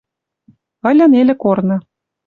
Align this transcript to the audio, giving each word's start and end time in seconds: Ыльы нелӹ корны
Ыльы 0.89 1.05
нелӹ 1.11 1.35
корны 1.43 1.75